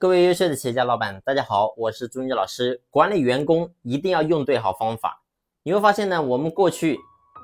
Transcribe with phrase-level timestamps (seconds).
[0.00, 2.80] 各位优秀的企业家老板，大家好，我是朱云杰老师。
[2.88, 5.20] 管理员工一定要用对好方法。
[5.62, 6.98] 你会发现呢，我们过去，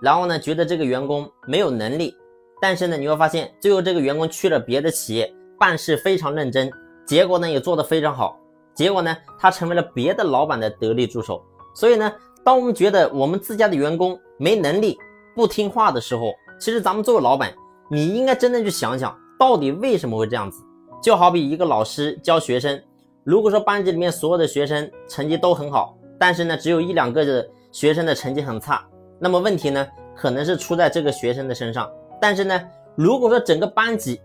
[0.00, 2.16] 然后呢，觉得这个员工没有能力，
[2.58, 6.72] 但是呢，你会发现最后这个员工去了别的企业，办事非常认真，
[7.06, 8.40] 结果呢也做得非常好，
[8.74, 11.44] 结果呢他成为了别的老板的得力助手。
[11.74, 12.10] 所以呢，
[12.42, 14.96] 当我们觉得我们自家的员工没能力、
[15.36, 17.54] 不听话的时候，其实咱们作为老板，
[17.90, 20.64] 你应该真的去想想，到底为什么会这样子。
[21.00, 22.80] 就好比一个老师教学生，
[23.24, 28.84] 如果说班级里面所有的学生成绩都很好，但是呢，只有一两个的学生的成绩很差，
[29.18, 31.88] 那么问题呢，可能是出在这个学生的身上。
[32.20, 32.60] 但是呢，
[32.96, 34.20] 如果说整个班级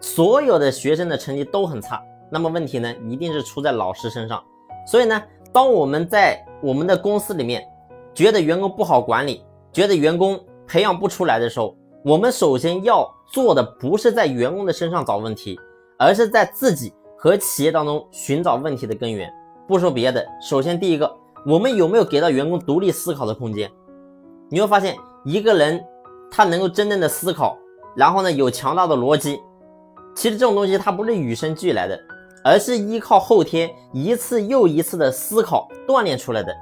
[0.00, 4.42] 所有的学生的成绩都很差，那么问题呢，一定是出在老师身上。
[4.86, 7.64] 所以呢，当我们在我们的公司里面
[8.12, 15.58] 觉得员工不好管理，觉得员工培养不出来的时候，我们首先要做的不是在员工的身上找问题。
[15.98, 19.32] 而是在自己和企业当中寻找问题的根源。
[19.66, 21.10] 不说别的，首先第一个，
[21.46, 23.70] 我们有没有给到员工独立思考的空间？
[24.50, 25.82] 你会发现，一个人
[26.30, 27.56] 他能够真正的思考，
[27.94, 29.40] 然后呢有强大的逻辑，
[30.14, 31.98] 其实这种东西它不是与生俱来的，
[32.44, 36.54] 而是依靠后天一次又一次的思考锻炼出来的。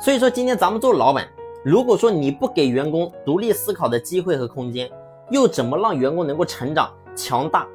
[0.00, 1.28] 所以说，今天咱们做老板，
[1.64, 4.90] 如果说你不给员工独立思考的机会和空间，
[5.30, 7.68] 又怎么让员工能够成长强大？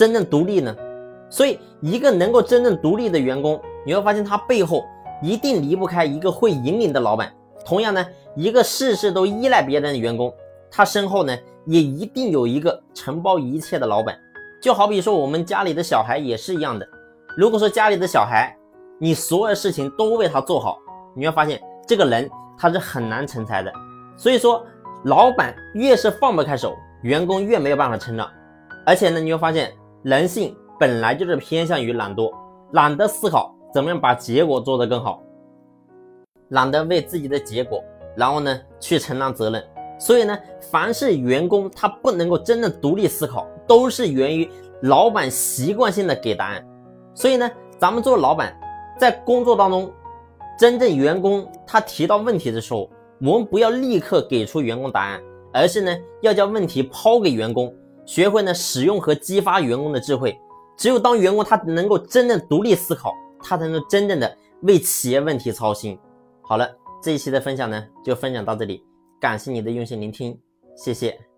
[0.00, 0.74] 真正独立呢，
[1.28, 4.82] 所以一个能够真正独立的员工，你会发现他背后
[5.20, 7.30] 一定离不开一个会引领的老板。
[7.66, 8.02] 同样呢，
[8.34, 10.32] 一个事事都依赖别人的员工，
[10.70, 14.18] 他身后呢也一定有一个承包一切的老板。
[14.62, 16.88] 就好比说我们家里的小孩也是一样的。
[17.36, 18.56] 如果说家里的小孩，
[18.98, 20.78] 你所有事情都为他做好，
[21.14, 22.26] 你会发现这个人
[22.56, 23.70] 他是很难成才的。
[24.16, 24.64] 所以说，
[25.04, 28.26] 老板越是放不开手，员工越没有办法成长。
[28.86, 29.70] 而且呢，你会发现。
[30.02, 32.32] 人性本来就是偏向于懒惰，
[32.72, 35.22] 懒得思考怎么样把结果做得更好，
[36.48, 37.84] 懒得为自己的结果，
[38.16, 39.62] 然后呢去承担责任。
[39.98, 40.38] 所以呢，
[40.70, 46.66] 凡是员工他不能够真正独立思考，都是源于老板习惯性的给答案。
[47.14, 48.58] 所以呢，咱们做老板，
[48.98, 49.92] 在工作当中，
[50.58, 52.88] 真正员工他提到问题的时候，
[53.20, 55.20] 我们不要立刻给出员工答案，
[55.52, 57.70] 而是呢要将问题抛给员工。
[58.10, 60.36] 学会呢使用和激发员工的智慧，
[60.76, 65.96] 只有当员工他能够真正独立思考，他才能真正的为企业问题操心。
[66.42, 66.68] 好了，
[67.00, 68.84] 这一期的分享呢就分享到这里，
[69.20, 70.36] 感谢你的用心聆听，
[70.74, 71.29] 谢谢。